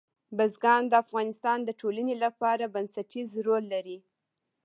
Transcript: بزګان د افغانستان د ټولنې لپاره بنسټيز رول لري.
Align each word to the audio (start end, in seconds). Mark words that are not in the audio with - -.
بزګان 0.37 0.83
د 0.87 0.93
افغانستان 1.03 1.57
د 1.63 1.69
ټولنې 1.79 2.15
لپاره 2.23 2.71
بنسټيز 2.75 3.29
رول 3.47 3.63
لري. 3.73 3.97